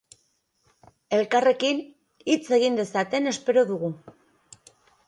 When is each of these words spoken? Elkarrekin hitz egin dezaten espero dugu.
Elkarrekin 1.17 1.83
hitz 2.33 2.41
egin 2.61 2.81
dezaten 2.83 3.35
espero 3.35 3.67
dugu. 3.75 3.97